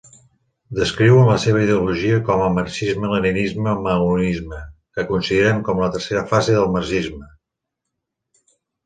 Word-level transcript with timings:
Descriuen 0.77 1.27
la 1.31 1.35
seva 1.41 1.59
ideologia 1.65 2.15
com 2.29 2.39
a 2.45 2.47
"marxisme-leninisme-maoisme", 2.55 4.61
que 4.97 5.05
consideren 5.11 5.61
com 5.69 5.83
la 5.83 5.91
tercera 5.97 6.25
fase 6.33 6.57
del 6.57 6.67
marxisme. 6.79 7.29